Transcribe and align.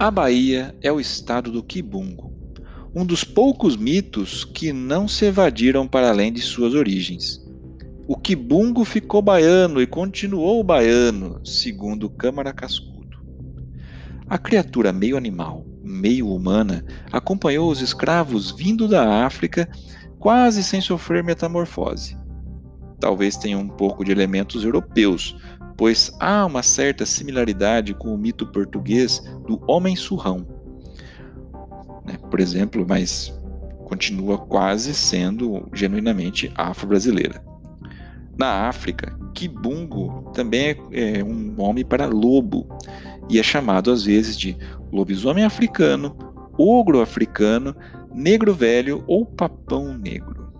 A 0.00 0.10
Bahia 0.10 0.74
é 0.80 0.90
o 0.90 0.98
estado 0.98 1.52
do 1.52 1.62
Quibungo, 1.62 2.32
um 2.94 3.04
dos 3.04 3.22
poucos 3.22 3.76
mitos 3.76 4.46
que 4.46 4.72
não 4.72 5.06
se 5.06 5.26
evadiram 5.26 5.86
para 5.86 6.08
além 6.08 6.32
de 6.32 6.40
suas 6.40 6.72
origens. 6.72 7.38
O 8.08 8.16
Quibungo 8.16 8.82
ficou 8.82 9.20
baiano 9.20 9.78
e 9.78 9.86
continuou 9.86 10.64
baiano, 10.64 11.44
segundo 11.44 12.08
Câmara 12.08 12.50
Cascudo. 12.50 13.18
A 14.26 14.38
criatura 14.38 14.90
meio 14.90 15.18
animal, 15.18 15.66
meio 15.84 16.32
humana, 16.32 16.82
acompanhou 17.12 17.70
os 17.70 17.82
escravos 17.82 18.52
vindo 18.52 18.88
da 18.88 19.26
África 19.26 19.68
quase 20.18 20.64
sem 20.64 20.80
sofrer 20.80 21.22
metamorfose. 21.22 22.16
Talvez 22.98 23.36
tenha 23.36 23.58
um 23.58 23.68
pouco 23.68 24.02
de 24.02 24.12
elementos 24.12 24.64
europeus, 24.64 25.36
pois 25.80 26.14
há 26.20 26.44
uma 26.44 26.62
certa 26.62 27.06
similaridade 27.06 27.94
com 27.94 28.14
o 28.14 28.18
mito 28.18 28.46
português 28.46 29.18
do 29.48 29.58
homem 29.66 29.96
surrão. 29.96 30.46
Né? 32.04 32.18
Por 32.30 32.38
exemplo, 32.38 32.84
mas 32.86 33.32
continua 33.86 34.36
quase 34.36 34.92
sendo 34.92 35.66
genuinamente 35.72 36.52
afro-brasileira. 36.54 37.42
Na 38.36 38.68
África, 38.68 39.18
Kibungo 39.32 40.30
também 40.34 40.76
é, 40.92 41.20
é 41.20 41.24
um 41.24 41.32
nome 41.32 41.82
para 41.82 42.04
lobo 42.04 42.68
e 43.30 43.38
é 43.38 43.42
chamado 43.42 43.90
às 43.90 44.04
vezes 44.04 44.36
de 44.36 44.58
lobisomem 44.92 45.44
africano, 45.44 46.14
ogro 46.58 47.00
africano, 47.00 47.74
negro 48.14 48.52
velho 48.52 49.02
ou 49.06 49.24
papão 49.24 49.96
negro. 49.96 50.52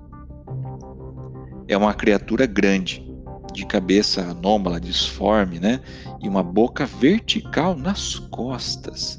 É 1.68 1.76
uma 1.76 1.92
criatura 1.92 2.46
grande, 2.46 3.09
de 3.52 3.66
cabeça 3.66 4.22
anômala, 4.22 4.80
disforme, 4.80 5.58
né? 5.58 5.80
E 6.22 6.28
uma 6.28 6.42
boca 6.42 6.86
vertical 6.86 7.76
nas 7.76 8.18
costas. 8.18 9.18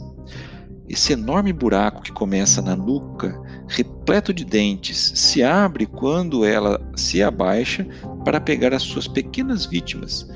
Esse 0.88 1.14
enorme 1.14 1.54
buraco 1.54 2.02
que 2.02 2.12
começa 2.12 2.62
na 2.62 2.76
nuca, 2.76 3.42
repleto 3.68 4.34
de 4.34 4.44
dentes, 4.44 5.14
se 5.16 5.42
abre 5.42 5.86
quando 5.86 6.44
ela 6.44 6.82
se 6.96 7.24
abaixa 7.24 7.88
para 8.26 8.42
pegar 8.42 8.74
as 8.74 8.84
suas 8.84 9.08
pequenas 9.08 9.66
vítimas, 9.66 10.30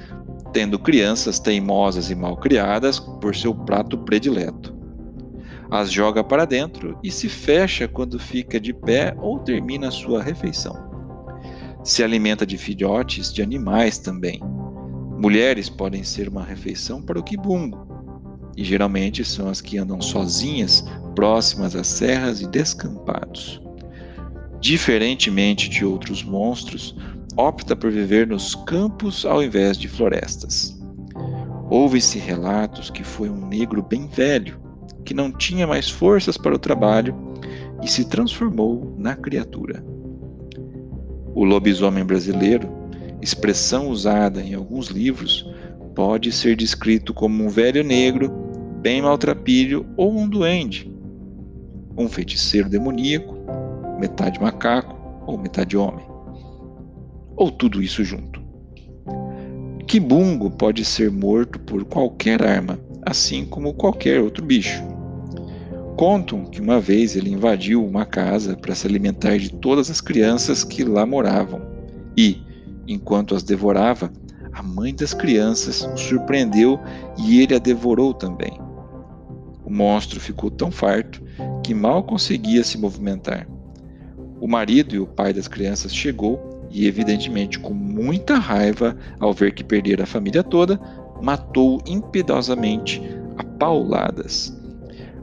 tendo 0.54 0.80
crianças 0.80 1.40
teimosas 1.40 2.09
e 2.09 2.16
mal 2.16 2.38
criadas 2.38 3.00
por 3.00 3.36
seu 3.36 3.54
prato 3.54 3.98
predileto. 3.98 4.74
As 5.70 5.92
joga 5.92 6.24
para 6.24 6.46
dentro 6.46 6.98
e 7.04 7.12
se 7.12 7.28
fecha 7.28 7.88
quando 7.88 8.18
fica 8.18 8.58
de 8.58 8.72
pé 8.72 9.14
ou 9.20 9.40
termina 9.40 9.92
sua 9.92 10.24
refeição. 10.24 10.84
Se 11.86 12.03
alimenta 12.03 12.47
de 12.47 12.58
filhotes 12.58 13.31
de 13.31 13.44
animais 13.44 14.00
também. 14.00 14.41
Mulheres 15.19 15.69
podem 15.69 16.03
ser 16.03 16.28
uma 16.28 16.44
refeição 16.44 17.00
para 17.00 17.19
o 17.19 17.23
quibungo, 17.23 17.78
e 18.58 18.64
geralmente 18.64 19.23
são 19.23 19.47
as 19.47 19.61
que 19.61 19.78
andam 19.78 20.02
sozinhas, 20.02 20.83
próximas 21.13 21.75
às 21.75 21.86
serras 21.86 22.41
e 22.41 22.47
descampados. 22.47 23.61
Diferentemente 24.59 25.69
de 25.69 25.86
outros 25.86 26.23
monstros, 26.23 26.97
opta 27.38 27.75
por 27.75 27.91
viver 27.91 28.25
nos 28.25 28.56
campos 28.56 29.23
ao 29.23 29.44
invés 29.44 29.78
de 29.78 29.88
florestas. 29.88 30.75
Houve-se 31.69 32.17
relatos 32.17 32.89
que 32.89 33.03
foi 33.03 33.30
um 33.30 33.47
negro 33.47 33.83
bem 33.83 34.08
velho, 34.08 34.59
que 35.06 35.13
não 35.13 35.31
tinha 35.31 35.67
mais 35.67 35.88
forças 35.88 36.36
para 36.36 36.56
o 36.56 36.59
trabalho 36.59 37.16
e 37.83 37.88
se 37.88 38.06
transformou 38.06 38.95
na 38.97 39.16
criatura. 39.16 39.95
O 41.36 41.44
lobisomem 41.44 42.05
brasileiro, 42.05 42.69
expressão 43.22 43.89
usada 43.89 44.41
em 44.41 44.53
alguns 44.53 44.88
livros, 44.88 45.45
pode 45.94 46.31
ser 46.31 46.55
descrito 46.55 47.14
como 47.14 47.44
um 47.44 47.50
velho 47.50 47.83
negro, 47.83 48.31
bem 48.81 49.02
maltrapilho 49.02 49.86
ou 49.97 50.17
um 50.17 50.29
duende, 50.29 50.90
um 51.97 52.07
feiticeiro 52.07 52.69
demoníaco, 52.69 53.35
metade 54.00 54.40
macaco 54.41 54.95
ou 55.28 55.38
metade 55.38 55.75
homem, 55.75 56.06
ou 57.35 57.51
tudo 57.51 57.84
isso 57.84 58.01
junto. 58.01 58.41
Kibungo 59.85 60.50
pode 60.50 60.85
ser 60.85 61.12
morto 61.12 61.59
por 61.59 61.84
qualquer 61.84 62.41
arma, 62.41 62.79
assim 63.06 63.45
como 63.45 63.74
qualquer 63.74 64.22
outro 64.22 64.45
bicho. 64.45 64.94
Contam 65.95 66.44
que 66.44 66.59
uma 66.59 66.79
vez 66.79 67.16
ele 67.16 67.31
invadiu 67.31 67.85
uma 67.85 68.06
casa 68.06 68.57
para 68.57 68.75
se 68.75 68.85
alimentar 68.85 69.38
de 69.38 69.50
todas 69.50 69.89
as 69.89 70.01
crianças 70.01 70.63
que 70.63 70.83
lá 70.83 71.06
moravam 71.06 71.61
e, 72.17 72.41
enquanto 72.85 73.33
as 73.33 73.44
devorava, 73.44 74.11
a 74.51 74.61
mãe 74.61 74.94
das 74.94 75.13
crianças 75.13 75.83
o 75.83 75.97
surpreendeu 75.97 76.79
e 77.17 77.41
ele 77.41 77.56
a 77.56 77.59
devorou 77.59 78.13
também. 78.13 78.59
O 79.63 79.72
monstro 79.72 80.19
ficou 80.19 80.51
tão 80.51 80.69
farto 80.69 81.23
que 81.63 81.73
mal 81.73 82.03
conseguia 82.03 82.63
se 82.63 82.77
movimentar. 82.77 83.47
O 84.39 84.47
marido 84.47 84.95
e 84.95 85.00
o 85.00 85.07
pai 85.07 85.33
das 85.33 85.47
crianças 85.47 85.95
chegou 85.95 86.67
e, 86.69 86.88
evidentemente 86.88 87.57
com 87.57 87.73
muita 87.73 88.35
raiva 88.35 88.97
ao 89.17 89.33
ver 89.33 89.53
que 89.53 89.63
perdera 89.63 90.03
a 90.03 90.07
família 90.07 90.44
toda, 90.44 90.79
matou 91.22 91.81
impiedosamente 91.85 93.01
a 93.38 93.44
pauladas. 93.44 94.55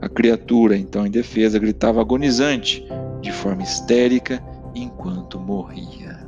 A 0.02 0.08
criatura, 0.08 0.76
então 0.76 1.06
indefesa, 1.06 1.60
gritava 1.60 2.00
agonizante, 2.00 2.84
de 3.20 3.30
forma 3.30 3.62
histérica, 3.62 4.42
enquanto 4.74 5.38
morria. 5.38 6.26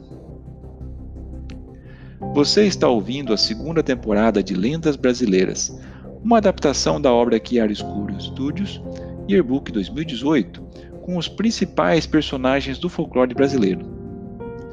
Você 2.32 2.66
está 2.66 2.88
ouvindo 2.88 3.32
a 3.32 3.36
segunda 3.36 3.82
temporada 3.82 4.44
de 4.44 4.54
Lendas 4.54 4.94
Brasileiras, 4.94 5.76
uma 6.22 6.38
adaptação 6.38 7.00
da 7.00 7.12
obra 7.12 7.40
Chiara 7.44 7.72
Escuro 7.72 8.14
Studios, 8.20 8.80
Yearbook 9.28 9.72
2018, 9.72 10.62
com 11.02 11.16
os 11.16 11.26
principais 11.26 12.06
personagens 12.06 12.78
do 12.78 12.88
folclore 12.88 13.34
brasileiro. 13.34 13.84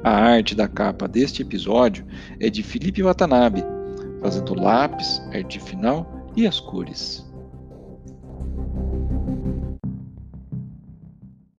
A 0.04 0.12
arte 0.12 0.54
da 0.54 0.68
capa 0.68 1.08
deste 1.08 1.42
episódio 1.42 2.06
é 2.40 2.52
de 2.52 2.62
Felipe 2.62 3.02
Watanabe, 3.02 3.64
fazendo 4.22 4.54
lápis, 4.54 5.20
arte 5.34 5.60
final 5.60 6.30
e 6.36 6.46
as 6.46 6.60
cores. 6.60 7.32